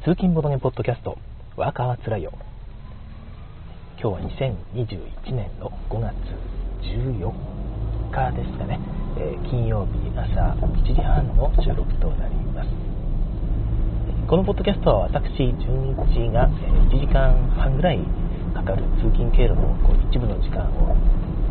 [0.00, 1.18] 通勤ボトゲポッドキャスト、
[1.60, 2.32] ワーカーはつらいよ。
[4.00, 6.16] 今日は2021年の5月
[6.88, 7.28] 14
[8.08, 8.80] 日ですかね、
[9.20, 12.70] えー、金曜日朝1時半の収録となります。
[14.26, 18.00] このポッドキャストは私、純一が1時間半ぐらい
[18.56, 20.96] かかる通勤経路のこう一部の時間を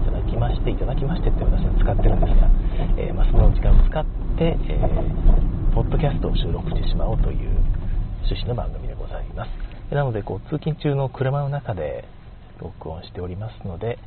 [0.02, 2.50] いただきまして、いただきましてって私は使ってるんですが、
[2.98, 4.04] えー、まあ、その時間を使っ
[4.41, 7.59] て、えー、ポッドキャストを収録してしまおうという
[8.23, 9.94] 趣旨の番組でございます。
[9.94, 12.05] なので、こう通勤中の車の中で
[12.60, 13.98] 録音しておりますので、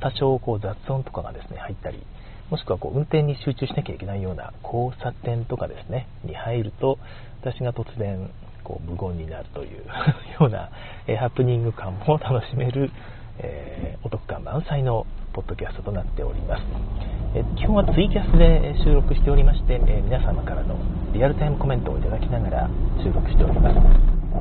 [0.00, 2.02] 多少こう雑音とかがですね入ったり、
[2.50, 6.98] もしくはこう運転に集中しなきゃいけないような交差点とかですねに入ると、
[7.40, 8.30] 私が突然
[8.64, 9.84] こう無言になるという
[10.40, 10.70] ような、
[11.06, 12.90] えハプニング感も楽しめる、
[13.38, 17.09] えー、お得感満載のポッドキャストとなっております。
[17.32, 20.74] え基本はツイキャスで収録しておりまして、え皆様からの
[21.14, 23.78] リアルタイムコメントをいただきながら収録しております。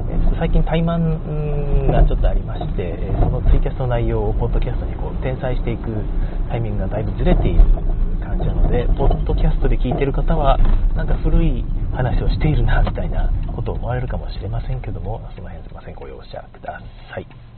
[0.10, 0.98] え最近怠慢
[1.92, 5.94] がちょっとありまして、そのツイキャスの内容をポッドキャストにこう転載していく
[6.50, 7.62] タイミングがだいぶずれている
[8.26, 10.58] 感じなので、ポッドキャストで聞いてる方は、
[10.96, 16.82] なんか古い話をしているなみたいなことを思われるかもしれませんけども、その辺すいません、ご容赦くだ
[17.14, 17.49] さい。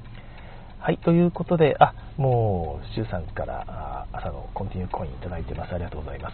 [0.83, 5.75] はい、ということで、あ、もう、シュウさんから朝のコンティニューコインいただいてます。
[5.75, 6.33] ありがとうございます。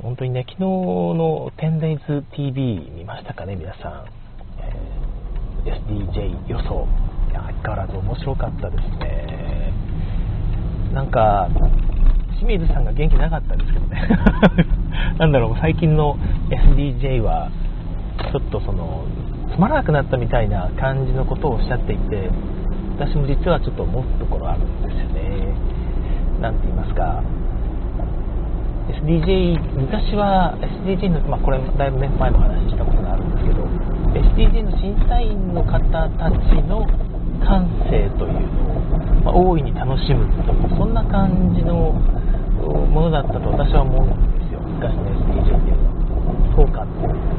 [0.00, 4.04] 本当にね、昨日の 10days TV 見ましたかね、皆さん。
[4.60, 6.86] えー、SDJ 予想。
[7.32, 9.72] 相変わらず面白かったですね。
[10.94, 11.48] なんか、
[12.38, 14.08] 清水さんが元気なかったんですけどね。
[15.18, 16.16] なんだろう、最近の
[16.50, 17.50] SDJ は、
[18.30, 19.06] ちょっとその、
[19.52, 22.30] つまらなくなったみたいな感じのことをおっしゃっていて、
[23.00, 25.56] 私も実はちょっと思うところあるんですよね。
[26.38, 27.24] なんて言いますか、
[28.92, 30.52] SDJ、昔は
[30.84, 33.64] SDJ の、まあ、これだいぶ、ね、前も話したことがあるんですけど、
[34.52, 36.84] SDJ の審査員の方たちの
[37.40, 38.84] 感性というのを、
[39.24, 41.96] まあ、大いに楽しむという、そんな感じの
[42.92, 45.08] ものだったと私は思うんですよ、昔の
[45.40, 46.52] SDJ っていうのは。
[46.54, 46.84] そうか、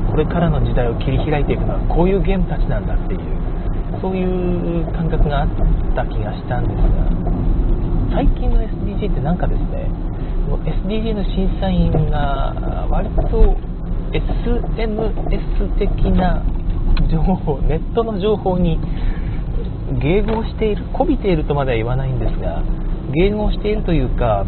[0.09, 3.50] これからの時代を切り開いていくのはこういうゲームたちなんだっていう。
[3.99, 5.49] そういう感覚があっ
[5.95, 7.31] た気がしたんですが
[8.13, 9.89] 最近の SDG ってなんかですね
[10.85, 13.57] SDG の審査員が割と
[14.13, 16.43] SNS 的な
[17.09, 18.79] 情報ネットの情報に
[19.99, 22.63] 迎合しているこびているとまでは言わないんですが
[23.11, 24.45] 迎合しているというか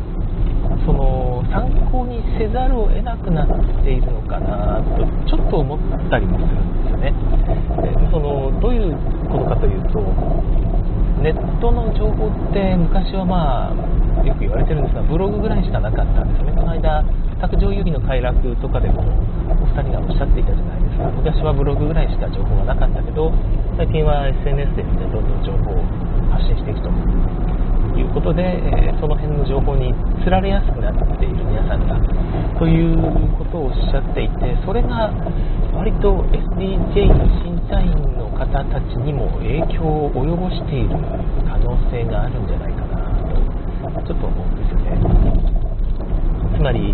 [0.85, 5.79] その参考にせざるを得なくなっているのかなとちょっと思っ
[6.09, 7.13] たりもするんですよね。
[7.81, 8.95] でそのどういう
[9.31, 9.99] ことかというと
[11.23, 16.53] ネットの情報って昔はまあよく言われてるんですがブログぐらいしかなかったんですよね。
[16.55, 17.03] この間
[17.39, 23.31] 卓上遊戯の快楽とかでもお二人がおっしゃっていたじゃないですか昔はブログぐらいしか情報がなかったけど
[23.75, 25.83] 最近は SNS で、どんどん情報を
[26.31, 26.89] 発信していくと
[27.99, 29.93] いうことで、え、その辺の情報に
[30.23, 31.97] つられやすくなっている皆さんが
[32.57, 32.97] という
[33.37, 35.11] ことをおっしゃっていてそれが
[35.73, 40.89] 割と SDJ の審査員の方たちにも影響を及ぼしている
[41.43, 43.03] 可能性があるんじゃないかな
[43.91, 45.63] とちょっと思うんですよね。
[46.55, 46.93] つまり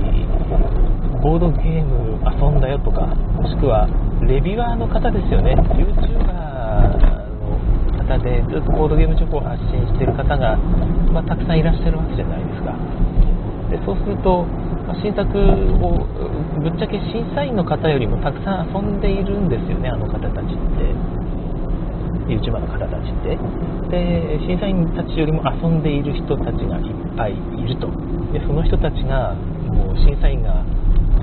[1.21, 3.87] ボードゲーム遊んだよとかもしくは
[4.21, 5.53] レビュアーの方ですよね。
[5.53, 7.18] YouTuber
[8.09, 10.57] 方でずっとボードゲーム情報を発信している方が、
[11.13, 12.73] まあ、たくさんいらっしゃるわけじゃないですか。
[13.69, 14.49] でそうすると、
[14.89, 16.01] まあ、新作を
[16.57, 20.89] ぶっちゃけ審査員の方よりもたくさん遊んでいるんですよねあの方たちって。
[22.29, 23.37] YouTuber の方たちって。
[23.89, 27.89] で審査員たちよりも遊んでいる人たちがいっぱいいると。
[28.33, 29.35] でその人たちが
[29.69, 30.65] もう審査員が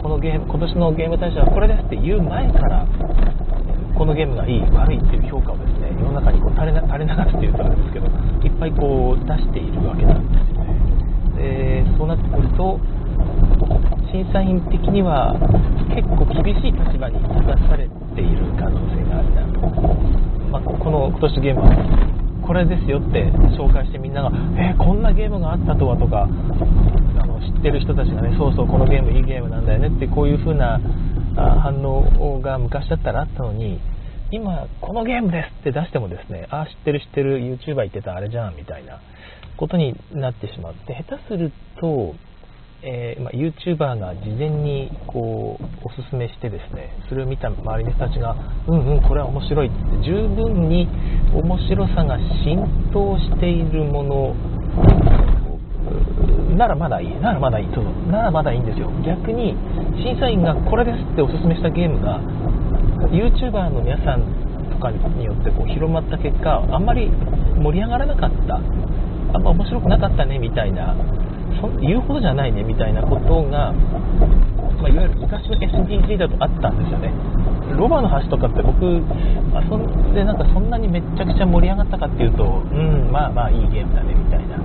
[0.03, 2.87] このゲーム今年のゲーム大賞はこれですって言う前から
[3.97, 5.57] このゲームがいい悪いっていう評価を
[5.99, 10.77] 世の中にこう垂れ垂れ流すっていうとあれですけどいっぱいこう出しているわけなんですよね。
[11.37, 12.81] でそうなってくると
[14.13, 15.37] 審査員的には
[15.93, 19.61] 結構厳しい立場に立たされている可能性があるなと、
[20.51, 22.17] まあ、この今年のゲームは
[22.47, 23.27] これですよって
[23.59, 30.81] 紹介してみんなが、えー、こんなゲームがあったとはとかあの知ってる人たちがねそうそうこのゲームいいゲームなんだよねってこういう風な
[31.35, 33.81] 反応が昔だったらあったのに
[34.33, 39.01] 今このゲームですって出してもですねああ知ってる知ってる YouTuber 言ってたあれじゃんみたいな
[39.57, 42.15] ことになってしまって下手すると、
[42.83, 48.35] えー、まあ、YouTuber が事前にこうおすすめしてですねそれを見た周りの人たちが
[48.67, 50.89] うんうんこれは面白いって十分に
[51.33, 54.37] 面白さが浸透しているもの
[56.57, 58.91] ならまだいい、ならまだいい、そうならまだいいんですよ。
[59.05, 59.55] 逆に、
[60.03, 62.19] 審査員がこれですっておすすめしたゲームが、
[63.11, 64.23] YouTuber の皆さん
[64.71, 67.11] とかによってこう広まった結果あんまり
[67.57, 68.61] 盛り上がらなかった。
[69.35, 70.95] あんま面白くなかったねみたいな
[71.61, 77.11] そ言うほどじゃないねみたいなことが、まあ、いわゆる昔の SDG だとあったんですよね。
[77.77, 84.57] ロバの橋とかって僕遊んでなんかそんなにめちゃくちゃ盛り上がったかっていうとうんまあまあいいゲームだねみたいな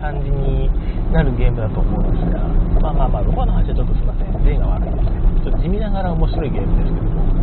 [0.00, 0.68] 感じに
[1.12, 2.42] なるゲームだと思うんですが
[2.82, 4.44] まあまあまあロバの橋はちょっとすいません。
[4.44, 7.33] 例が悪いですねちょっと地味ながら面白いゲームですけども、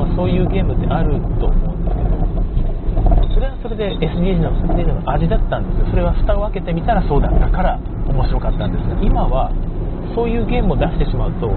[0.00, 2.10] まあ、そういうゲームってあると思うんですけど。
[3.34, 5.86] それはそれで SDG の SDG の味だったんですよ。
[5.90, 9.52] それは蓋を開けてみたらそうだったから面白かったんですが今は
[10.14, 11.48] そういうゲームを出してしまうと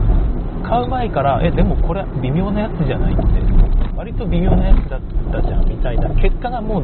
[0.63, 3.23] 買う前からえでもこれ微妙なやつじゃないって。
[3.95, 5.01] 割と微妙なやつだっ
[5.31, 6.09] たじゃんみたいな。
[6.21, 6.83] 結果がもう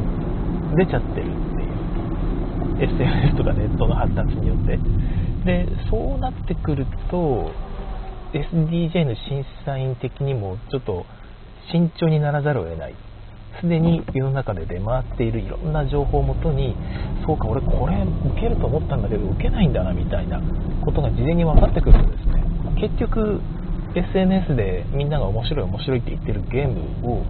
[0.77, 2.89] 出ちゃってるっていう。
[2.91, 4.79] SNS とかネットの発達によって。
[5.45, 7.51] でそうなってくると
[8.33, 11.05] SDJ の審査員的にもちょっと
[11.71, 12.95] 慎重にならざるを得ない。
[13.61, 16.75] すでに世の中で出回っているいろんな情報をもとに
[17.25, 17.95] そうか俺これ
[18.31, 20.41] 受けると思ったんだけど受けないんだなみたいな
[20.85, 22.43] ことが事前に分かってくるとですね
[22.79, 23.41] 結局
[23.95, 27.25] SNS でみんなが面白い面白いって言ってるゲームを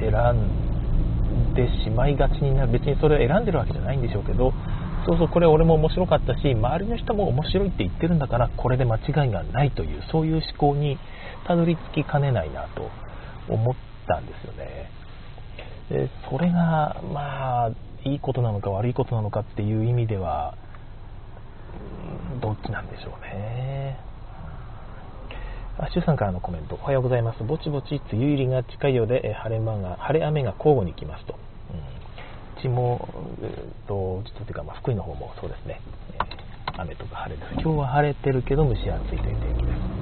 [0.00, 2.72] 選んでしまいがちになる。
[2.72, 4.52] 別にそれを選んでるわけじゃないんでしょうけど
[5.06, 10.98] そうそうこれ俺も面白かったし周りの人も面白いって言ってるんだからこれで間違いがないというそういう思考に
[11.46, 13.03] たどり着きかねないなと。
[13.48, 13.74] 思っ
[14.06, 14.90] たんですよね
[15.90, 17.70] でそれがまあ
[18.04, 20.56] いいことなのか悪いことなのかっていう意味では
[22.40, 23.98] どっちなんでしょうね
[25.76, 26.76] あ、シュさんからのコメント。
[26.76, 27.42] おはようございます。
[27.42, 31.34] ぼちぼち梅雨入りが近いようで、え晴れ間が、晴れ雨が交互に来ますと。
[32.54, 33.08] うん、ちも、
[33.42, 35.80] えー、と、ちょっとというか、まあ、福井の方もそうですね、
[36.14, 37.52] えー、雨とか晴れです。
[37.54, 39.93] 今日は晴れてるけど蒸し暑いという天気です。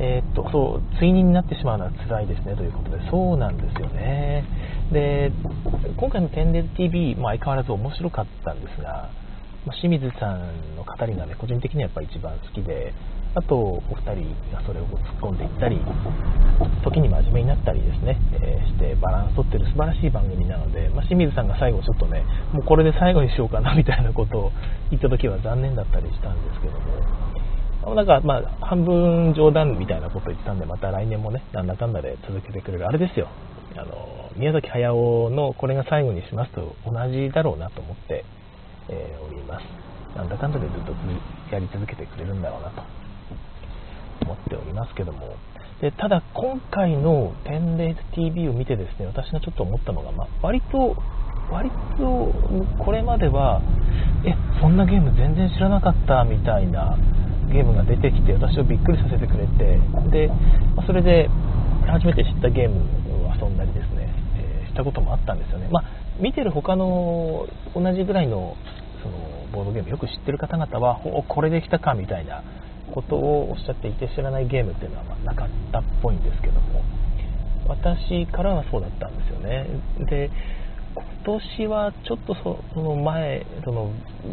[0.00, 4.44] えー、っと、そう、追認になってしまうのは辛いですねということで、そうなんですよね。
[4.90, 5.30] で、
[5.98, 9.10] 今回の天然 TV、まあ、相変わらず面白かったんですが、
[9.66, 12.94] ま、清水さんの語りがね、個人的にはやっぱ一番好きで、
[13.34, 15.78] あとお二人がそれを突っ込んでいったり、
[16.82, 24.52] 時に真面目になったりですね、えー、してバランスとってる素晴らしい番組なので、まあ、清水さんが最後ちょっとね、もうこれで最後にしようかなみたいなことを
[24.88, 26.80] 言った時は残念だったりしたんですけども、
[27.82, 33.28] なんかまあ半分冗談みたいなこと言ったんで、また来年もね、なんだかんだで続けてくれる、あれですよ、
[33.76, 38.24] あの宮崎駿のこれが最後にしますと同じだろうなと思って、
[38.88, 39.64] えー、おります。
[40.16, 40.92] なんだかんだでずっと
[41.52, 42.82] やり続けてくれるんだろうなと
[44.24, 45.36] 思っておりますけども。
[45.80, 50.94] でただ、今回の10レース TV を見てですね、私がちょっと思ったのが、まあ、割と、
[51.50, 52.34] 割と、
[52.84, 53.62] これまでは、
[54.26, 56.98] え、そんなゲーム全然知らなかったみたいな
[57.50, 59.78] ゲームが出てきて、私をびっくりさせてくれて、
[60.10, 60.30] で、
[60.86, 61.28] それで
[61.86, 62.80] 初めて知ったゲーム
[63.26, 65.68] を遊んだりですね、えー、したこともあったんですよね。
[65.70, 65.84] まあ、
[66.20, 68.56] 見てる他の同じぐらいの
[69.02, 69.18] その
[69.52, 72.42] ボードゲームよく知ってる方々は、おこれできたかみたいな
[72.94, 76.82] ことをおっしゃっていて、知らないゲームっていうのはまなかったっぽいんですけども、
[77.66, 79.66] 私からはそうだったんですよね。
[80.08, 80.30] で
[80.94, 83.92] 今年はちょっとその前その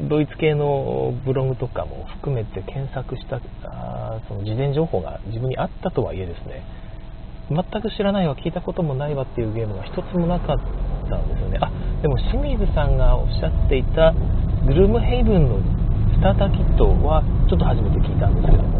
[0.09, 6.63] ドイツ系のブログとかも含めて検索したあその事前情報が自分にあったとはいえですね。
[7.49, 10.57] 全く知らないわ聞いたこともないわっていうゲームが一つもなかっ
[11.09, 11.57] たんですよね。
[11.61, 11.71] あ
[12.01, 14.13] でも清水さんがおっしゃっていた
[14.65, 15.59] グルームヘイブンの
[16.15, 18.77] スターターキットはちょっと初めて聞いたんですけども。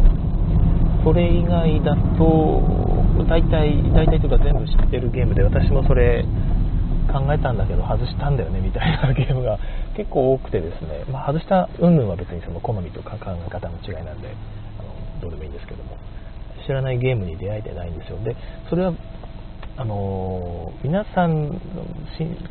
[1.04, 2.60] それ以外だと
[3.28, 6.24] 大体大体というか全部知ってるゲームで私もそれ
[7.08, 9.58] 考えたんだけど外したんだよねみたいなゲームが
[9.96, 14.28] 結構多くてですね、まあ、外した云々は別にその好みとか考え方の違いなんで
[14.78, 15.96] あのどうでもいいんですけども。
[16.68, 18.18] 知らないゲームに出会えてないんですよ。
[18.22, 18.36] で
[18.68, 18.92] それは
[19.78, 21.58] あの皆さん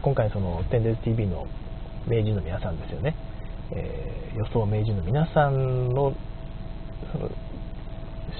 [0.01, 1.45] 今回そのテンデ TV の
[2.07, 3.15] 名人の皆さんですよね、
[3.71, 6.13] えー、予想名人の皆さんの
[7.11, 7.29] その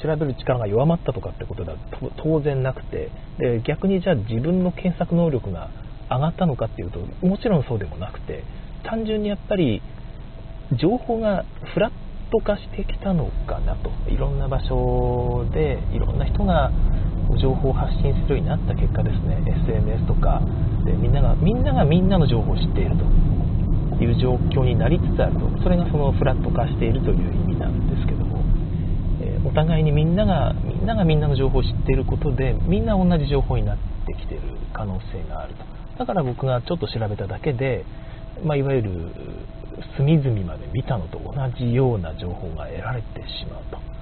[0.01, 1.77] 調べる力が弱まったとかってことでは
[2.17, 3.09] 当然なくて。
[3.38, 5.69] で逆にじゃあ自分の検索能力が
[6.10, 8.44] 上がったのかっていうともちろんそうでもなくて
[8.84, 9.82] 単純にやっぱり
[10.80, 11.92] 情報がフラッ
[12.32, 13.92] ト化してきたのかなと。
[14.10, 16.72] いろんな場所でいろんな人が
[17.42, 19.44] 情報を発信するようになった結果ですね。
[19.66, 20.42] SNS とか
[20.86, 23.06] でみんながみんながみんなの情報を知っていると。
[24.00, 25.50] いう状況になりつつあると。
[25.64, 28.44] それがそのフラット化しているという意味なんですけども、
[29.22, 35.76] えお互いにみんながみんながみんなの情報を知っていることでみんな同じ情報になってきている可能性があると。
[35.98, 37.86] だから僕がちょっと調べただけで、
[38.44, 38.92] まあ、いわゆる
[39.98, 43.98] 隅々まで見たのと同じような情報が得られてしまうと。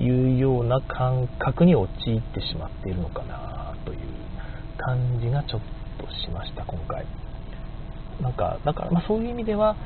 [0.00, 3.98] いうような感覚に陥ってしまっているのかなという
[4.78, 5.60] 感じがちょっ
[5.98, 7.06] としました今回。
[8.22, 9.76] なんかだから、まあ、そういう意味では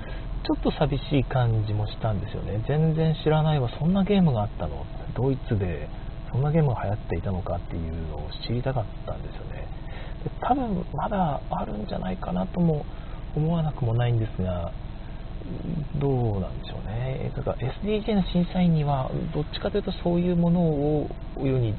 [0.46, 2.62] ちょっと寂しい感じもしたんですよね。
[2.68, 4.86] 全然知らないわそんなゲームがあったの
[5.16, 5.88] ドイツで
[6.30, 9.66] そんなゲームが流行っていたのかっていうのを知りたかったんですよね。
[10.40, 12.84] 多分まだあるんじゃないかなとも
[13.36, 14.72] 思わなくもないんですが
[16.00, 17.32] どうなんでしょうね。
[17.36, 21.78] だから SDJ の審査員にはどっちかというとそういうものを世に出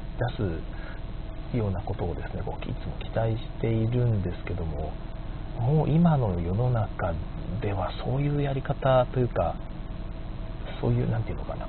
[1.52, 4.92] すようなことをですねこういつも期待しているんですけども
[5.60, 7.14] もう今の世の中
[7.62, 9.56] ではそういうやり方というか
[10.80, 11.66] そういう何て言うのかな。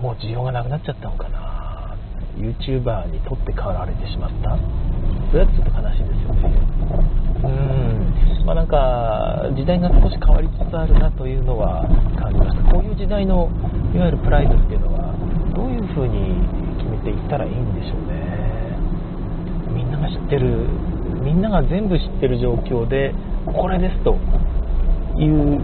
[0.00, 1.61] もう需要がなくなっちゃったのかな。
[2.36, 4.56] YouTuber に取って代わられてしまった。
[5.30, 6.52] それはちょっと悲しいですよね。
[7.44, 8.46] うん。
[8.46, 11.86] まあなんか時代が少し変わりつつあるなというのは
[12.18, 12.72] 感じました。
[12.72, 13.50] こういう時代の
[13.94, 15.14] いわゆるプライドっていうのは
[15.54, 16.40] どういう風に
[16.78, 18.22] 決めていったらいいんでしょうね。
[19.72, 20.68] みんなが知ってる
[21.22, 23.14] みんなが全部知ってる状況で
[23.46, 24.16] これですと
[25.16, 25.60] いう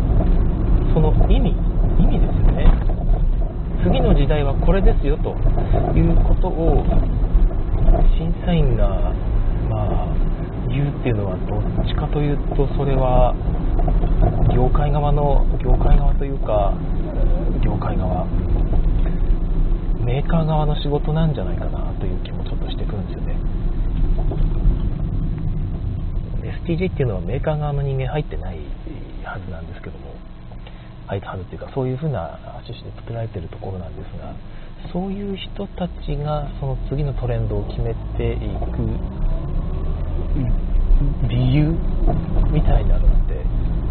[0.94, 1.50] その意味
[1.98, 2.37] 意味です
[3.88, 5.32] 次の時代はこれですよと
[5.96, 6.84] いうことを
[8.20, 9.12] 審査員が
[9.70, 10.14] まあ
[10.68, 13.32] 言うっていうのはどっちかというとそれは
[14.52, 16.76] 業界側の業界側というか
[17.64, 18.26] 業界側
[20.04, 23.36] メーカー側の仕事なんじゃないかなという気もちょっとしてくるんですよね。
[26.64, 28.58] STJ っていうのはメーカー側の人間入ってない
[29.24, 30.17] はずなんですけども
[31.08, 34.34] 入ったはずっていうかそういう風な趣旨で作られてるところなんですが
[34.92, 38.84] そういう人たちがその次のトレンドを決めていく
[41.28, 41.74] 理由
[42.52, 43.40] みたいなのって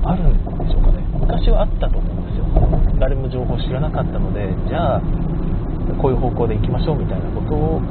[0.03, 1.03] あるんでしょうかね。
[1.19, 2.45] 昔はあったと思うんですよ。
[2.99, 5.01] 誰も情報知らなかったのでじゃあ
[6.01, 7.81] こういう方向で行きましょうみたいなことを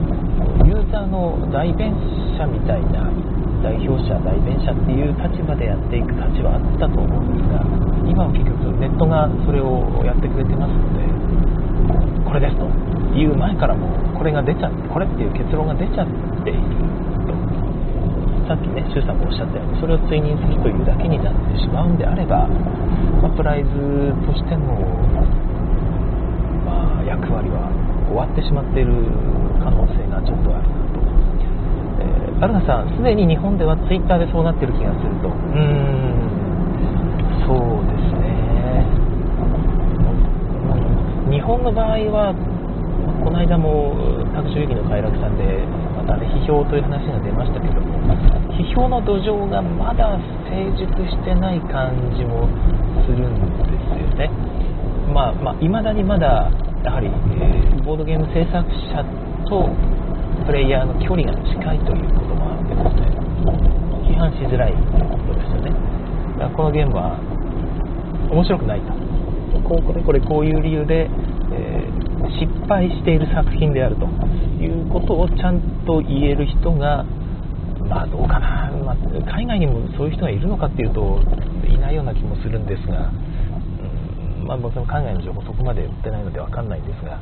[0.64, 1.92] ユーザーの代弁
[2.38, 3.11] 者みたいな
[3.63, 7.61] 代表者代弁者っていう立場でやっていく立場あったと思うんですが
[8.09, 11.07] 今は結局ネットがそれをやってくれてますので
[12.25, 12.67] これですと
[13.17, 16.09] いう前からもこれが出ちゃってこれっていう結論が出ちゃっ
[16.45, 16.61] ている
[17.25, 17.33] と
[18.47, 22.47] さっきね周さんもおっしゃったようにそれを追認するというだけになってしまうんであれば、
[23.23, 23.71] まあ、プライズ
[24.27, 24.75] としての、
[26.67, 27.71] まあ、役割は
[28.07, 28.95] 終わってしまっている
[29.63, 30.75] 可能性がちょっとある
[32.38, 35.28] アルナさん、すでに日本ではツイッターでそうなってる気がすると。
[35.28, 36.21] うーん、
[37.49, 38.85] そうですね。
[41.33, 42.37] 日本の場合は、
[43.25, 43.97] この間も
[44.37, 45.64] 各種駅の快楽さんで、
[45.97, 47.97] またね、批評という話が出ましたけども、
[48.52, 52.52] 批評の土壌がまだ成熟してない感じも
[53.09, 53.33] するん
[53.64, 54.28] ですよね。
[55.09, 56.50] まあ、まあ、未だにまだ、
[56.85, 58.61] やはり、えー、ボードゲーム制作
[58.93, 59.00] 者
[59.49, 59.73] と
[60.45, 63.16] プレイヤーの距離が近いということもあってですね
[64.05, 65.71] 批判しづらいということですよね。
[66.38, 67.19] だからこのゲームは
[68.31, 68.93] 面白くないと。
[69.66, 71.09] こうこれこれこういう理由で、
[71.52, 74.07] えー、失敗している作品であると
[74.62, 77.05] いうことをちゃんと言える人が
[77.88, 78.97] まあどうかな、まあ、
[79.31, 81.21] 海外にもそういう人がいるのかっていうと
[81.66, 87.21] いないような気もするんですが、うんまあ、僕も海外の情報そこまで売ってないので分かんないんですが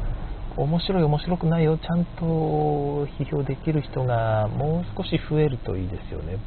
[0.57, 6.39] 面白い面白くないをちゃんと批評できる人がもう少し増えるといいですよね。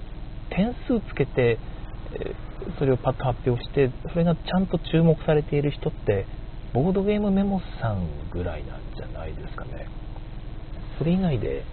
[0.49, 1.59] 点数つけて
[2.79, 6.25] それをパッと発表してそれがちゃんと注目されている人って
[6.73, 9.87] ボードゲームメモさんぐらいなんじゃないですかね。
[10.97, 11.63] それ以外で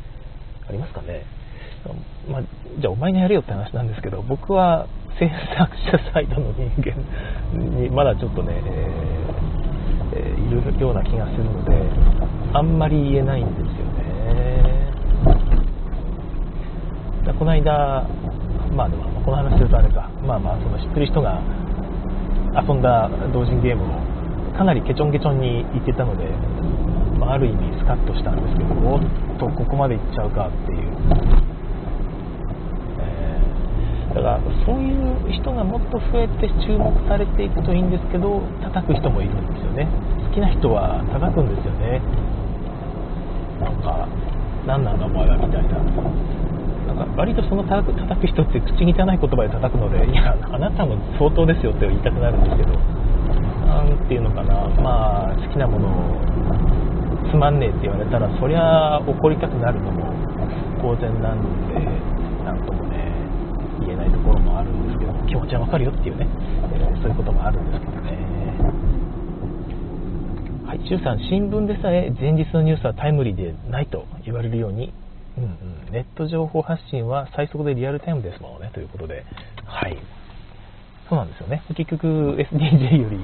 [0.69, 1.25] ありますかね。
[2.29, 2.43] まあ、
[2.81, 4.89] じゃあお前がやれよって話なんですけど僕は
[5.19, 6.97] 制作者サイドの人間
[7.53, 9.65] にまだちょっとね、えー
[10.15, 11.73] えいるような気がするので
[12.55, 13.67] あんまり言えないんですよ
[13.99, 14.05] ね。
[17.37, 18.07] この間
[18.77, 21.43] まあでもこの話するとあれかまあまあその知ってる人が
[22.55, 23.99] 遊んだ同人ゲームを
[24.57, 26.31] かなりケチョンケチョンに言ってたので、
[27.19, 29.03] まあ、ある意味スカッとしたんですけどおっ
[29.39, 30.95] とここまでいっちゃうかっていう。
[33.03, 39.89] えだからそういう人がもっと増えて注目されていくといいんですけど叩く人もいるんですよね。
[40.29, 42.01] 好きな人は叩くんですよね。
[43.65, 44.09] なんか
[44.67, 45.81] 何なんだお前はみたいな。
[46.85, 52.77] なんか割とその叩く叩く人って口汚い言葉で叩くのでいやあなたも相当ですよって言いたくなるんですけど
[53.65, 54.69] 何ていうのかな。
[54.79, 56.21] まあ好きなものを
[57.33, 60.13] つまんねえって言われたらそりゃ怒りたくなるのも
[60.81, 61.75] 当然なんで
[62.45, 63.11] なんともね
[63.81, 66.29] 言えないところもあるんですけど気持ちはわかるよっていうね、
[66.75, 68.34] えー、そういうこともあるんですけどね。
[70.85, 74.93] はい、周さん新聞でさえ前日のニュースはタイムリーでないと言われるように。
[75.37, 78.71] うんうん、ネット情報発信は最速でリアルタイムですもんね。
[78.73, 79.25] ということで、
[79.65, 79.97] はい、
[81.09, 83.19] そうなんですよね、結局 SDJ より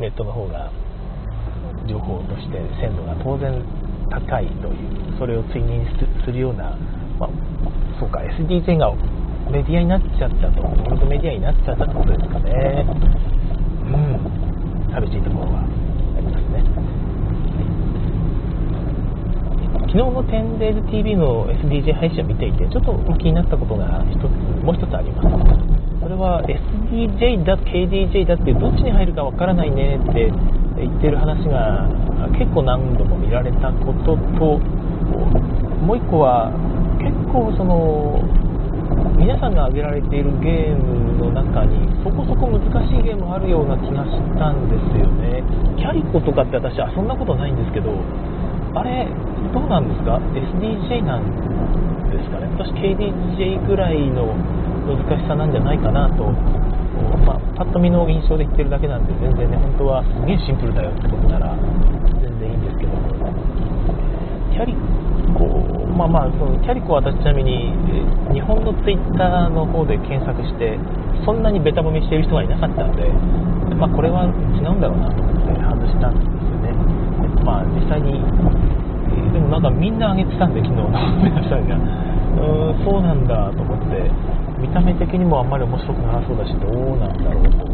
[0.00, 0.72] ネットの方が
[1.86, 3.62] 情報として鮮度が当然
[4.10, 5.86] 高いという、それを追認
[6.24, 6.76] するような、
[7.20, 7.30] まあ、
[8.00, 8.92] そうか、SDJ が
[9.52, 12.84] メディアになっちゃったと、ゴールドメディアになっちゃったってことですかね。
[13.84, 15.83] うん、寂しいところは。
[16.16, 16.64] ありますね。
[19.86, 24.22] 昨日の 10days.tv の SDJ 配信を見ていて、ちょっと気になったことが一つ、
[24.64, 25.28] もう一つあります。
[26.02, 30.30] それは SDJ だ、KDJ だってどっちに入るかわからないねって
[30.76, 31.88] 言ってる話が
[32.36, 34.58] 結構何度も見られたことと、
[35.78, 36.50] もう一個は
[36.98, 38.20] 結構その
[39.16, 45.42] 皆さんが挙げられているゲームの中にそこそこ難しいゲームあるような気がしたんですよね。
[45.76, 47.92] キャリコとかって私遊んだことないんですけど
[48.74, 49.06] あれ
[49.52, 51.24] どうなんですか？SDJ なん
[52.10, 52.48] ですかね？
[52.56, 54.34] 私 KDJ ぐらいの
[54.88, 56.24] 難しさなんじゃないかなと、
[57.24, 61.56] まあ、パッと見の印象で言ってるだけなんで全然ね本当はすげえシンプルだよってことなら
[62.20, 62.92] 全然いいんですけど。
[64.54, 64.72] キャリ
[65.34, 67.70] コまあまあ、そのキャリコは私ちなみに、
[68.34, 70.78] 日本のツイッターの方で検索して、
[71.24, 73.08] そんなにベタ褒めしている人がいなかったんで、
[73.78, 76.74] まあ、これは違うんだろうなと思って外したんですよね。
[77.46, 78.18] まあ、実際に、
[79.32, 80.90] でもなんかみんな上げてたんで、昨日の
[81.22, 81.78] 皆さんが。
[82.34, 84.10] うーん、そうなんだと思って、
[84.58, 87.66] 見た目的にもあんまり面白くなさそうだし、どうなんだろうと、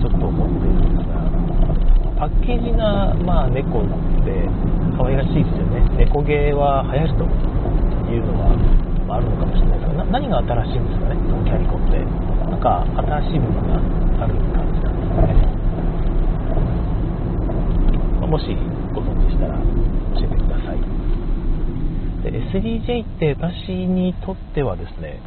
[0.00, 1.27] ちょっと思っているんですが、
[2.48, 3.84] パッケージが、まあ、猫っ
[4.24, 4.48] て
[4.96, 5.84] 可愛らしいですよね。
[6.00, 7.28] 猫芸は流行ると
[8.08, 8.56] いうのは、
[9.04, 12.00] まあ、るのかもしれないですが、何が新しいんですかね、このキャリコって。
[12.48, 12.88] なんか
[13.20, 15.36] 新しい部分がある感じなんですかね。
[18.16, 18.56] まあ、もし
[18.96, 19.60] ご存知したら
[20.16, 20.80] 教えてください。
[22.24, 25.20] で SDJ って私にとってはですね、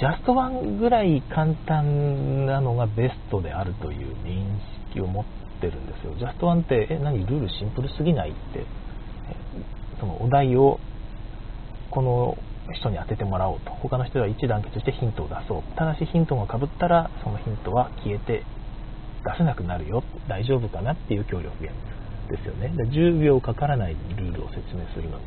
[0.00, 4.42] ジャストワンぐらい簡単なのがベストであるという認
[4.90, 6.14] 識を持っててるんですよ。
[6.18, 7.18] ジャストワンって、え、何？
[7.26, 8.64] ルールシンプルすぎないって。
[10.00, 10.80] そのお題を
[11.90, 12.38] この
[12.72, 13.70] 人に当ててもらおうと。
[13.72, 15.62] 他の人は一致団結してヒントを出そう。
[15.76, 18.44] ただしヒントがかぶったらそのヒントは消えて
[19.24, 20.02] 出せなくなるよ。
[20.28, 21.76] 大丈夫かなっていう協力ゲーム
[22.36, 22.72] ですよね。
[22.74, 25.24] で10秒かからないルールを説明するのに。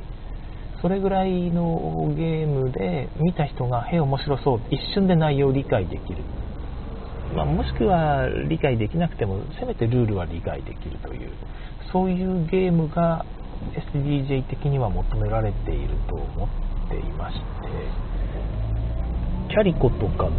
[0.81, 6.23] それぐらいのゲームで見た人が「へえ面白そう」一瞬で内容を理解できる、
[7.35, 11.31] まあ、もしくは理解できなくてもせめてルールは理解できるという
[11.91, 13.25] そういうゲームが
[13.93, 17.41] SDJ 的には求められていると思っていまして
[19.49, 20.29] キャリコとか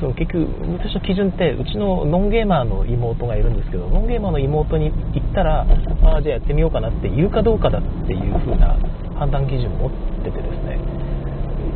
[0.00, 0.46] その結局
[0.78, 8.76] 私の基準ってうちのノンゲーマーの妹がいるんですけどノンゲーマーの妹に言ったらああじゃあやってみようかなって言うかどうかだっていう風な
[9.18, 9.90] 判断基準を持っ
[10.24, 10.55] ててです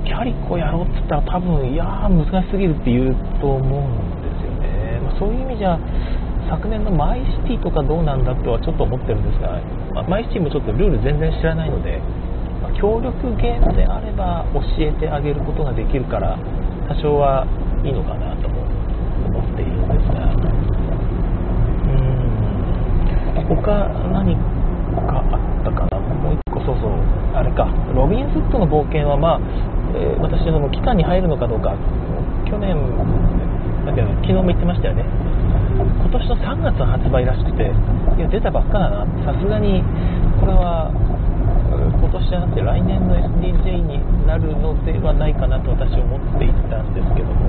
[0.04, 5.78] キャリコやろうっつったら多分いや難しすぎるって言うと思うんですよね、まあ、そういう意味じゃ
[6.48, 9.60] 昨年のマイシティとかどうなんだとはちょっと思ってるんですが、
[9.94, 12.02] まあ、マイシティもちょっとルール全然知らないので、
[12.60, 16.36] まあ、協力ゲームであれば教えてあげることができるから
[16.88, 17.46] 多少は
[17.84, 18.66] いいのかなとも
[19.30, 20.26] 思っているんですが。
[21.86, 23.46] うん。
[23.46, 24.34] 他何
[25.06, 25.98] かあったかな？
[25.98, 26.92] もう1個そうそう。
[27.32, 27.70] あれか。
[27.94, 29.40] ロビン・ズットの冒険はまあ、
[29.94, 31.74] えー、私の期間に入るのかどうか
[32.48, 32.76] 去年
[33.86, 35.04] だけど昨日も言ってましたよね
[35.80, 37.70] 今年の3月の発売らしくて、
[38.18, 39.82] いや、出たばっかだな、さすがに、
[40.40, 40.90] これは、
[41.70, 47.46] 今年じゃなくて来年の SDJ になるのではないかなと私は思っていたんですけども、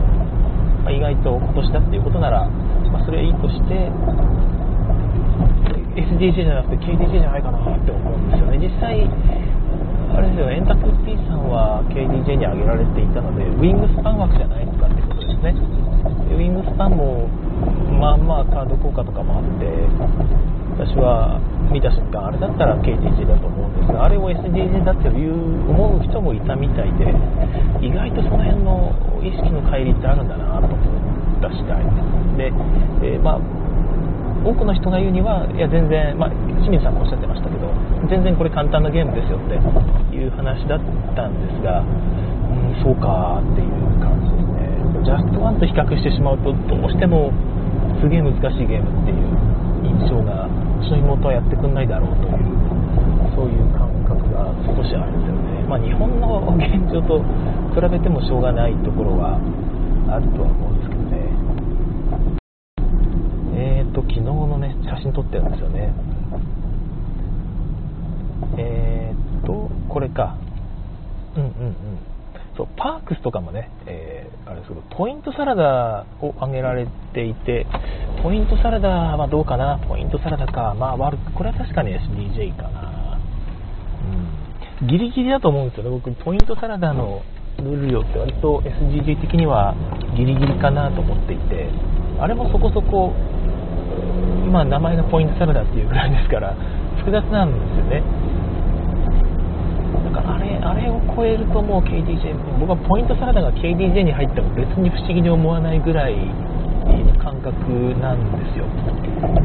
[0.86, 2.48] まあ、意外と今年だっていうことなら、
[2.94, 3.90] まあ、それはいいとして、
[5.98, 8.58] SDJ じゃなくて KDJ じゃないかなって思うんですよね。
[8.62, 9.10] 実際
[10.12, 15.56] あれですよエンタク P さんは KDJ に挙げられていたので、ウィングスパン枠じゃないのかってことですね。
[16.32, 17.28] ウィングスパンも
[18.00, 19.68] まあまあカード効果とかもあって
[20.74, 21.38] 私は
[21.72, 25.36] 見た瞬間あれだったら KDG だと思うんですがあれを SDG だっていう
[25.70, 27.14] 思う人もいたみたいで
[27.86, 31.84] 意外とその辺の意識の乖離ってあるんだなと思った次第
[32.38, 32.50] で、
[33.06, 33.62] えー、まあ
[34.42, 36.32] 多くの人が言うには、いや全然、まあ、
[36.66, 37.50] 清水さんもおっしゃってました、
[38.12, 40.84] 全然これ簡単なゲームですよっていう話だっ
[41.16, 43.72] たんですが、うん、そうかっていう
[44.04, 44.68] 感じですね。
[45.08, 47.32] ジャストワンと比較してしまうと、どうしても
[48.04, 49.32] すげえ難しいゲームっていう
[49.88, 52.52] 印象がうちの妹はやってくんないだろうという
[53.32, 57.24] そういう感覚が少しあるんですよね、まあ、日本の現状と
[57.72, 59.40] 比べてもしょうがないところは
[60.12, 61.32] あるとは思うんですけどね。
[63.56, 65.96] えーと昨日のね写真撮ってるんですよね。
[68.58, 70.38] えーとこれか。
[71.36, 71.76] うんうんうん。
[72.58, 77.66] そうパークスとかもね、えー、あれですけどポイントサラダを挙げられていて
[78.22, 79.80] ポイントサラダはどうかな？
[79.88, 80.76] ポイントサラダか。
[80.78, 83.20] まあ悪くこれは確かに SDJ かな。
[84.82, 84.88] うん。
[84.88, 85.90] ギリギリだと思うんですよね。
[85.92, 87.22] 僕ポイントサラダの
[87.60, 89.76] ルール量って割と SDJ 的には
[90.18, 91.70] ギリギリかなと思っていて
[92.20, 93.14] あれもそこそこ
[94.52, 96.56] まあ名前がポイントサラダっていうぐらいですから
[97.00, 98.02] 複雑なんですよね。
[100.26, 107.54] あれあれを超えるともう KDJ 僕はポイントサラダが KDJ に入っても別に不思議に思わないぐらいの感覚
[108.00, 108.66] なんですよ。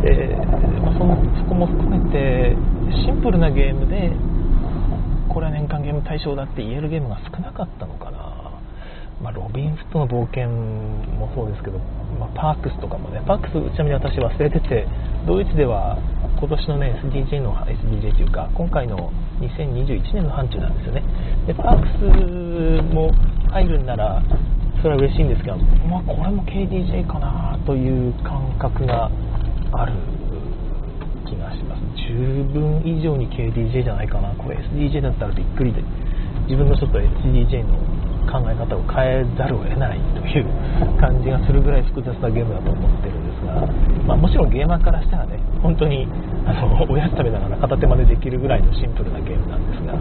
[0.03, 0.37] で、
[0.83, 2.57] まあ、そのそこも含めて
[3.05, 4.13] シンプルなゲームで
[5.29, 8.37] これは年間ゲーム大賞だって言えるゲームが少なかったのかな。
[9.23, 11.79] まあ、ロビン・フットの冒険もそうですけど、
[12.21, 14.87] まあ、パークスとかもね、パークス、ちなみに私忘れてて、
[15.27, 15.97] ドイツでは
[16.39, 21.03] 今年のね、SDJ の、SDJ というか、今回の2021年の範疇なんですよね。
[21.47, 23.11] で、パークスも
[23.51, 24.23] 入るんなら、
[24.83, 25.57] それは嬉しいんですけど、
[25.89, 29.11] まあ、これも KDJ かなという感覚が
[29.73, 29.93] ある
[31.27, 31.83] 気がします。
[32.09, 34.35] 十分以上に KDJ じゃないかな。
[34.35, 35.83] これ SDJ だったらびっくりで、
[36.45, 37.79] 自分のちょっと SDJ の
[38.27, 40.47] 考え方を変えざるを得ないという
[41.01, 43.67] 感じがするぐらい複雑なゲームだと思ってるんですが、
[44.07, 46.07] まあ、もちろんゲーマーからしたらね本当に
[46.45, 49.95] あのおやつ食べながら片手までできるぐらいのシンプルなゲームなんですが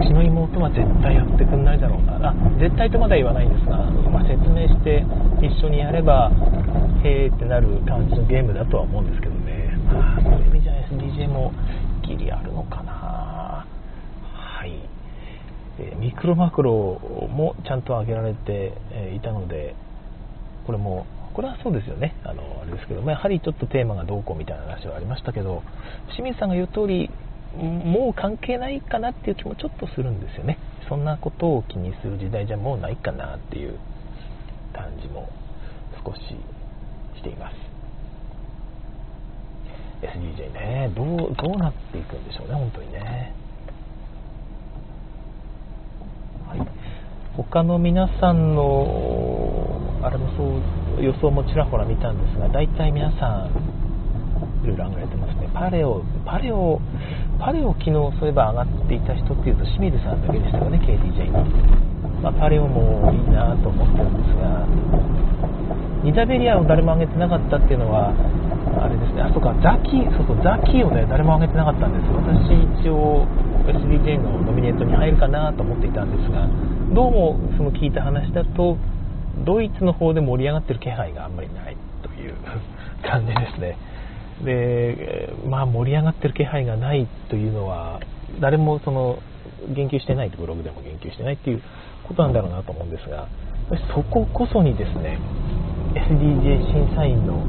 [0.00, 2.28] うちの妹は絶対やってくんないだろうな。
[2.28, 3.78] あ絶対とまだ言わないんですが、
[4.10, 5.04] まあ、説明して
[5.40, 6.30] 一緒にやれば
[7.02, 11.52] へーってなる感じのゲームだとは思うんですけどね、まあ、そういう意味じゃ SDJ も
[12.02, 13.01] ギリあるのかな。
[15.98, 18.72] ミクロマクロもちゃんと挙げられて
[19.16, 19.74] いたので
[20.66, 22.14] これもこれはそうですよね。
[22.24, 25.62] あのあれですけど、まやはりちょっとテーマがどうこうみたいな話はありましたけど
[26.10, 27.10] 清水さんが言う通り
[27.56, 30.58] もう関係ないかなっていう気もちょっとするんですよね。
[30.88, 33.78] そんなことを気にする時代じゃもうないかなっていう
[34.74, 35.28] 感じも
[36.04, 36.20] 少し
[37.16, 37.56] しています。
[40.02, 43.34] SDJ ねどうどうなっていくんでしょうね本当にね。
[47.50, 53.82] 他の皆さんのあれもそう予想もちらほら見たんですが大体皆さん
[54.64, 55.50] いろいろ挙げられてますね。
[55.52, 56.80] パレオパレオ
[57.38, 61.32] パレオ昨日そういえば上がっていた人っていうと清水さんだけでしたよね KDJ に、
[62.22, 64.66] まあ、パレオもいいなと思ってるんですが
[66.04, 68.14] ニダベリアを誰も挙げてなかったっていうのは
[68.82, 72.06] あれですねあそこザキそうそうザキをね誰も挙げてなかったんです。
[72.14, 73.26] 私一応
[73.70, 76.48] SDJ のノミネートに入るかなと思っていたんですが
[76.94, 78.76] どうもその聞いた話だと
[79.44, 82.34] ドイツの方で盛り上がってる気配があんまりないという
[83.02, 83.78] 感じですね。
[84.44, 88.00] でまあ盛り上がってる気配がないというのは
[88.40, 89.18] 誰もその
[89.74, 91.62] 言及してないとブログでも言及してないっていう
[92.08, 93.28] ことなんだろうなと思うんですが
[93.94, 95.18] そここそにですね
[95.94, 97.44] SDJ 審査員の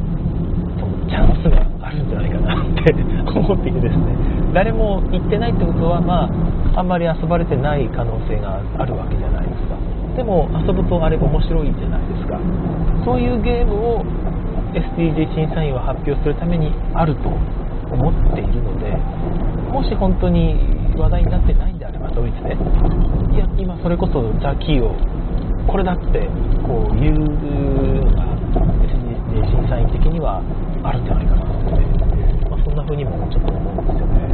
[0.79, 2.93] そのチャンスがあるんじゃないかなって
[3.39, 4.15] 思っていてですね
[4.53, 6.29] 誰も行ってないってことはま
[6.75, 9.77] ああんまり遊ばれてない可能性があるわけじゃないですか。
[10.15, 12.39] でも遊ぶとあれ面白いじゃないですか。
[13.05, 14.05] そういうゲームを
[14.73, 18.89] SDJ 審査員は発表するためにあると思っているので
[19.69, 20.57] もし本当に
[20.97, 22.57] 話題になってないんであればドイツで。
[23.33, 24.95] いや今それこそザ・キーを
[25.67, 26.27] これだって
[26.65, 28.25] こういうのが
[29.33, 30.41] SDJ 審査員的には
[30.83, 31.85] あるんじゃないかなと思って、
[32.73, 34.33] んな風にもちょっと思うんですよね。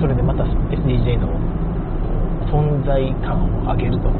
[0.00, 1.28] それでまた SDJ の
[2.52, 4.10] 存在感を上げると。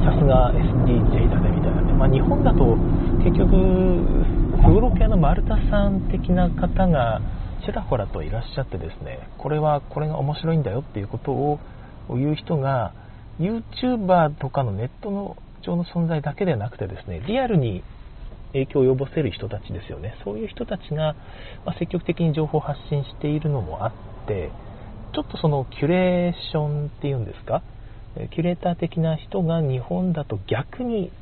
[0.00, 2.74] さすが SDJ だねみたいなね、まあ、日本だと
[3.22, 7.20] 結局ヨーロピアのマルタさん的な方が
[7.66, 9.28] ちらほらといらっしゃってですね。
[9.38, 11.60] これはこれが面白いんだよっていうことを
[12.08, 12.94] 言う人が
[13.38, 17.84] YouTuber とかのネットの上の存在だけではなくてですねリアルに
[18.52, 20.14] 影響を及ぼせる人たちですよね。
[20.24, 21.14] そういう人たちが、
[21.64, 23.92] ま積極的に情報を発信しているのもあっ
[24.26, 24.50] て
[25.12, 27.62] ちょっとそのキュレーションっていうんですか？
[28.32, 31.12] キュレーター的な人が日本だと逆に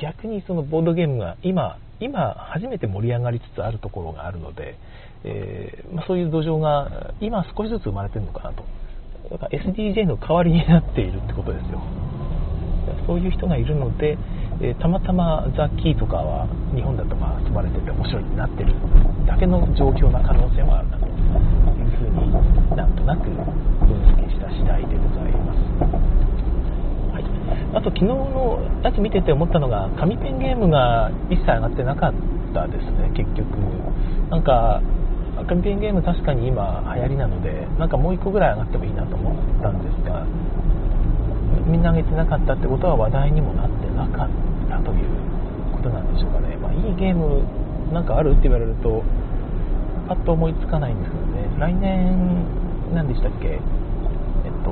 [0.00, 4.78] 逆にそのボードゲームが今今初めて盛り上がりつつあるところがあるので、
[5.24, 8.64] えー、まあ、そういう土壌が今少しずつ生まれてるのかなと。
[9.30, 11.82] だから SDJ の代わりになっているってことですよ。
[13.06, 14.16] そういう人がいるので、
[14.60, 18.72] えー、たまたまザ・キーとかは日本だとまあ遊ばれてて面白いになってる
[19.26, 21.12] だけの状況な可能性もあるなという
[22.00, 22.32] ふうに
[22.76, 25.60] なんとなく分析した次第でございます、
[27.12, 27.24] はい、
[27.76, 32.14] あと昨日のやつ見てて思ったのが紙ペンゲームが一切上がってなかっ
[32.54, 33.44] たですね結局。
[34.30, 34.82] なんか
[35.48, 40.26] 紙ペンゲーム確かに今流行りなのでなんかもう1個ぐらい上がってもいいなと思ったんですが
[41.66, 44.30] みんな上げてなかったってことは話題にもなってなかっ
[44.68, 45.06] たという
[45.74, 47.42] ことなんでしょうかね、まあ、いいゲーム
[47.92, 49.02] なんかあるって言われると
[50.08, 51.50] パッと思いつかないんですけどね。
[51.58, 52.46] 来年
[52.94, 53.48] 何でしたっけ？
[53.48, 53.60] えっ
[54.62, 54.70] と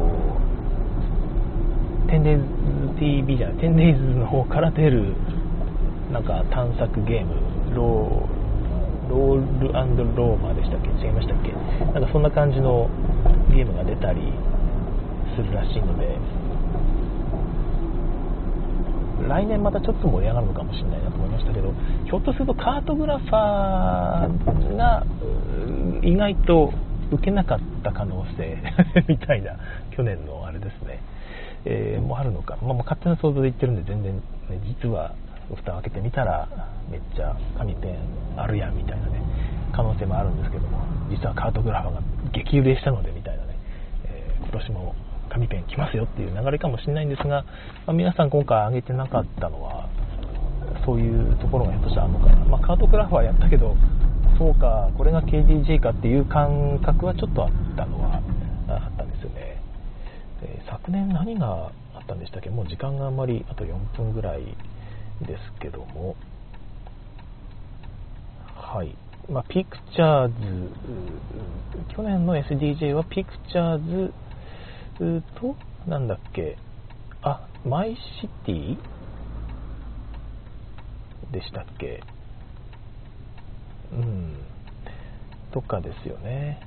[2.07, 3.57] 10days TV じゃない。
[3.57, 5.15] 10days の方から出る
[6.13, 7.35] なんか探索ゲーム。
[7.75, 9.73] ローロール
[10.17, 10.89] ローマーでしたっけ？
[11.05, 11.51] 違いましたっけ？
[11.93, 12.89] なんかそんな感じの
[13.51, 14.33] ゲームが出たり
[15.35, 16.17] するらしいので。
[19.29, 21.73] 来年またちょっと盛り上がるのかもしれないなと思いましたけど
[22.05, 25.07] ひょっとするとカートグラファーが
[26.03, 26.73] 意外と
[27.13, 28.59] 受けなかった可能性
[29.09, 29.57] みたいな
[29.91, 31.01] 去年のあれですね、
[31.65, 34.21] えー、もあるのか、まあ、もう勝手な想像で言ってるんで全然、ね、
[34.65, 35.13] 実は
[35.55, 36.49] 蓋を開けてみたら
[36.91, 39.23] めっちゃ紙ペンあるやんみたいなね
[39.73, 40.79] 可能性もあるんですけども
[41.11, 42.01] 実はカートグラファーが
[42.33, 43.57] 激売れしたのでみたいなね、
[44.07, 44.95] えー、今年も
[45.35, 47.44] 紙ペン来ますよっていう流れかもしれないんですが、
[47.87, 49.88] まあ、皆さん今回挙げてなかったのは
[50.87, 53.77] そういうところがひょっとしたらあるのかな、まあ、カートグラファーやったけど
[54.38, 58.23] そうかこれが KDJ かっていう感覚はちょっとあったのは
[58.68, 59.61] あったんですよね、
[60.42, 62.51] え、昨年何があったんでしたっけ？
[62.51, 64.44] もう時間があんまりあと4分ぐらい
[65.23, 66.16] ですけども。
[68.57, 68.97] はい。
[69.31, 70.35] まあ、ピクチャーズ
[71.97, 74.12] 去年の SDJ はピクチャーズ
[74.98, 76.57] となんだっけ？
[77.22, 78.78] あマイシティ？
[81.33, 82.02] でしたっけ？
[83.92, 84.37] うん。
[85.52, 86.61] とかですよね。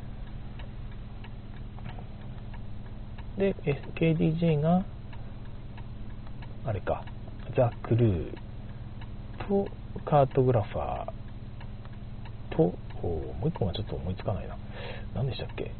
[3.37, 3.53] で
[3.95, 4.83] KDJ が
[6.65, 7.03] あれか
[7.55, 8.37] ザ・クルー
[9.47, 9.67] と
[10.05, 14.57] カートグラファーともう一個がちょっと思いつかないな。
[15.13, 15.71] 何でしたっけ？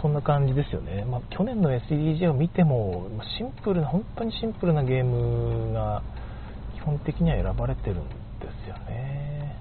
[0.00, 6.02] そんな感じですよね、まあ、去年の SDJ を見てもシンプルな本当にシンプルなゲームが
[6.76, 9.60] 基本的には選ばれてるんですよね、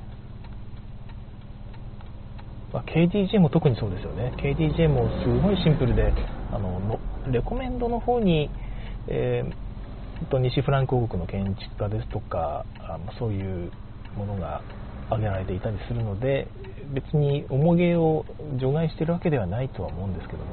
[2.71, 4.33] まあ、KDJ も特にそうですよね。
[4.37, 6.13] KDJ もすごいシンプルで
[6.51, 6.99] あの
[7.31, 8.49] レコメンドの方に、
[9.07, 13.71] えー、と西フランク王国の建築家ですとかあそういう
[14.15, 14.61] ものが
[15.07, 16.47] 挙げられていたりするので
[16.93, 18.25] 別に重げを
[18.59, 20.45] 除外してるわけではないとは思うんですけども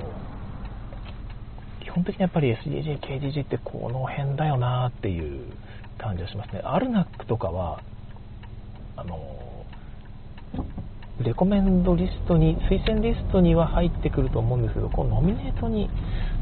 [1.81, 5.53] 基本的にやっぱり SDJ、KDJ ってこの辺だよなっていう
[5.99, 6.61] 感じがしますね。
[6.63, 7.83] アルナックとかは
[8.97, 9.19] あの
[11.23, 15.89] レコメンドリストに推薦リストには入ってくると思うんですけどこのノミネートに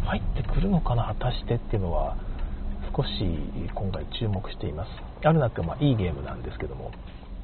[0.04, 2.16] 入ってくるのかな果たしてっていうのは
[2.94, 3.08] 少し
[3.74, 4.88] 今回注目しています
[5.26, 6.92] アルナックはまあいいゲームなんですけども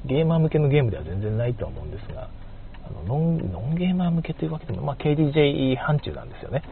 [0.05, 2.29] ゲーマー向けのゲームでは全然ないとは思うんですが
[2.85, 6.63] あのノンノンゲーマー向けというわけでも、まあ、KDJ 範疇なんですよね。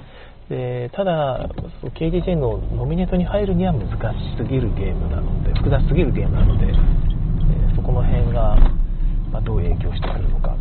[0.49, 1.47] でただ
[1.95, 3.97] KDJ のノミネートに入るには難し
[4.37, 8.57] すぎるゲームなので複雑すぎるゲームなので、え、そこの辺が、
[9.31, 10.55] まあ、どう影響してくるのか。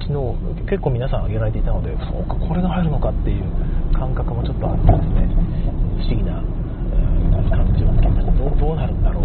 [0.00, 3.44] 昨日結構皆さん挙げられていたのでそうかこれが入るのかっていう
[3.92, 5.28] 感覚もちょっとあってですね
[5.98, 6.42] 不思議な、
[7.50, 9.24] 感じをつけたどうどうなるんだろう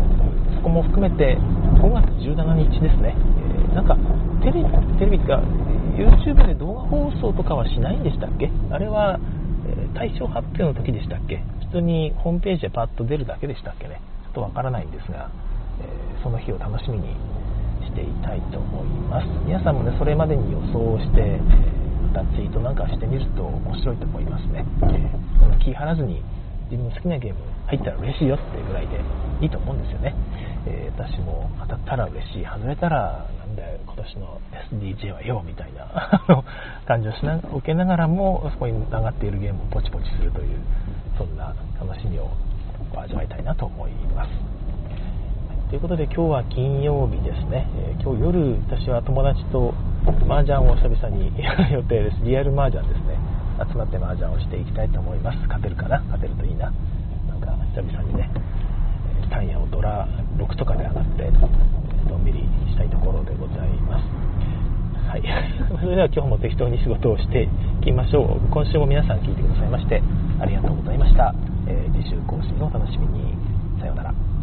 [0.56, 1.38] そこも含めて
[1.80, 3.98] 5月17日ですね、えー、なんか
[4.46, 5.42] テレビテレビが
[5.98, 8.52] YouTube で動画放送とかはしないんでしたっけ？
[8.70, 9.18] あれは、
[9.66, 11.42] え対象発表の時でしたっけ？
[11.74, 14.00] 普通にホームページでパッと出るだけでしたっけね？
[14.24, 15.32] ちょっとわからないんですが、
[15.82, 17.18] えその日を楽しみに
[17.90, 19.28] していたいと思います。
[19.48, 21.40] 皆さんもねそれまでに予想して、え
[22.14, 26.22] またツイートなんかしてみると面白いと思いますね、えそんな気張らずに
[26.70, 29.02] 自分の好きなゲーム入ったら嬉しいよっていうぐらいで
[29.42, 30.14] いいと思うんですよね、
[30.68, 32.46] えー、私も当たったら嬉しい。
[32.46, 34.42] 外れたらだよ今年の
[34.72, 36.22] SDJ はよみたいな
[36.88, 40.60] 感じをしな受けながらもそこに上がっているゲームをポチポチするという
[41.18, 42.30] そんな楽しみを
[42.96, 44.30] 味わいたいなと思います。
[45.70, 49.74] ということで今日は金曜日ですね、えー、今日夜私は友達と
[50.30, 52.18] 麻雀を久々に やる予定です。
[52.24, 53.18] リアル麻雀ですね。
[53.72, 55.38] 集まって麻雀をしていきたいと思います。
[55.48, 56.00] 勝てるかな？
[56.12, 56.72] 勝てるといいな。
[57.28, 58.30] なんか久々にね
[59.30, 61.32] 単ヤをドラ6とかで上がって
[62.10, 62.40] のんびり
[62.70, 64.06] したいところでございます。
[65.10, 65.24] はい。
[65.80, 67.50] それでは今日も適当に仕事をしてい
[67.82, 68.48] きましょう。
[68.50, 70.02] 今週も皆さん聞いてくださいまして
[70.40, 71.34] ありがとうございました、
[71.68, 73.36] えー、次週更新をお楽しみに。
[73.80, 74.35] さようなら。